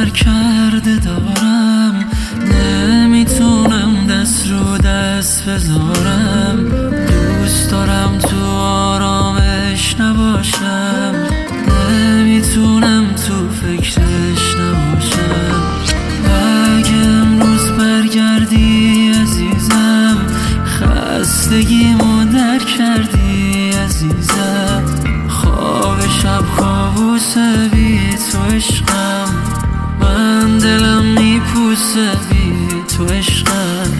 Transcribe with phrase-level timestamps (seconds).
[0.00, 2.04] سر کرده دارم.
[2.40, 6.79] نمی‌تونم دست رو دست بذارم.
[31.90, 33.90] واسه بی تو عشقم.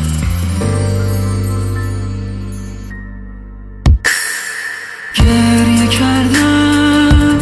[5.15, 7.39] گریه کردم.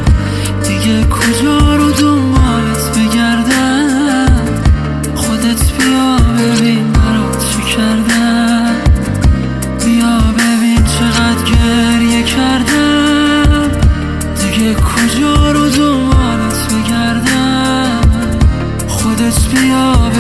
[0.69, 4.29] دیگه کجا رو دنبالت بگردم؟
[5.15, 8.75] خودت بیا ببین مرا چی کردم.
[9.85, 13.71] بیا ببین چقدر گریه کردم.
[14.41, 18.01] دیگه کجا رو دنبالت بگردم؟
[18.89, 20.18] خودت بیا ببین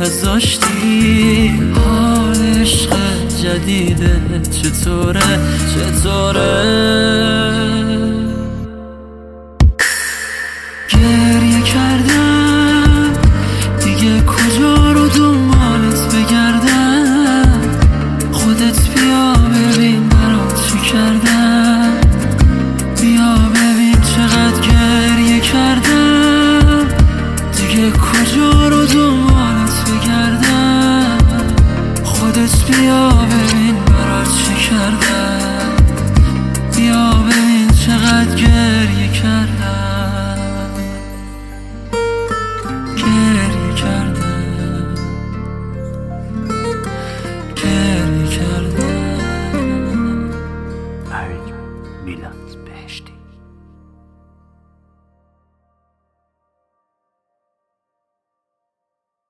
[0.00, 2.90] نذاشتی حال عشق
[3.42, 5.38] جدیده چطوره؟
[5.74, 6.74] چطوره؟
[10.88, 13.12] گریه کردم
[13.84, 17.60] دیگه کجا رو دنبالت بگردم
[18.32, 21.92] خودت بیا ببین برات چی کردم
[23.00, 26.86] بیا ببین چقدر گریه کردم
[27.56, 28.63] دیگه کجا